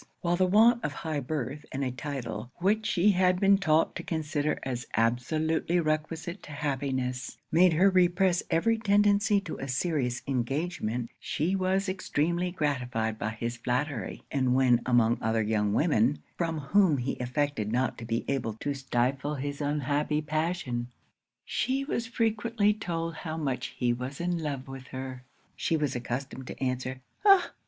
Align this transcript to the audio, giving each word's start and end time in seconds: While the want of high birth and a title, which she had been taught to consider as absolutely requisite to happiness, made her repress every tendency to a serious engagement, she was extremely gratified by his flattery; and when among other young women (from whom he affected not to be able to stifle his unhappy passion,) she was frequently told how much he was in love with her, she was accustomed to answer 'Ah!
While 0.21 0.35
the 0.35 0.47
want 0.47 0.83
of 0.83 0.93
high 0.93 1.19
birth 1.19 1.63
and 1.71 1.83
a 1.83 1.91
title, 1.91 2.49
which 2.55 2.87
she 2.87 3.11
had 3.11 3.39
been 3.39 3.59
taught 3.59 3.95
to 3.97 4.01
consider 4.03 4.57
as 4.63 4.87
absolutely 4.95 5.79
requisite 5.79 6.41
to 6.41 6.51
happiness, 6.53 7.37
made 7.51 7.73
her 7.73 7.87
repress 7.87 8.41
every 8.49 8.79
tendency 8.79 9.39
to 9.41 9.57
a 9.57 9.67
serious 9.67 10.23
engagement, 10.25 11.11
she 11.19 11.55
was 11.55 11.87
extremely 11.87 12.49
gratified 12.49 13.19
by 13.19 13.29
his 13.29 13.57
flattery; 13.57 14.23
and 14.31 14.55
when 14.55 14.81
among 14.87 15.19
other 15.21 15.43
young 15.43 15.71
women 15.71 16.23
(from 16.35 16.57
whom 16.59 16.97
he 16.97 17.15
affected 17.19 17.71
not 17.71 17.99
to 17.99 18.03
be 18.05 18.25
able 18.27 18.53
to 18.55 18.73
stifle 18.73 19.35
his 19.35 19.61
unhappy 19.61 20.19
passion,) 20.23 20.87
she 21.45 21.83
was 21.85 22.07
frequently 22.07 22.73
told 22.73 23.17
how 23.17 23.37
much 23.37 23.67
he 23.77 23.93
was 23.93 24.19
in 24.19 24.39
love 24.39 24.67
with 24.67 24.87
her, 24.87 25.21
she 25.55 25.77
was 25.77 25.95
accustomed 25.95 26.47
to 26.47 26.59
answer 26.59 27.01
'Ah! 27.23 27.51